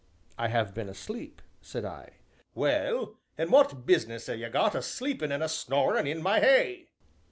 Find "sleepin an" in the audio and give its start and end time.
4.81-5.43